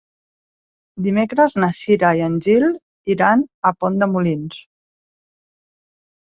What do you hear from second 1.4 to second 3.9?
na Cira i en Gil iran a